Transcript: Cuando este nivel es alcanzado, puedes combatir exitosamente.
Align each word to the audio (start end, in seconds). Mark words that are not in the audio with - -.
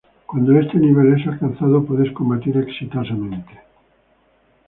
Cuando 0.25 0.57
este 0.59 0.79
nivel 0.79 1.13
es 1.21 1.27
alcanzado, 1.27 1.85
puedes 1.85 2.11
combatir 2.11 2.57
exitosamente. 2.57 3.61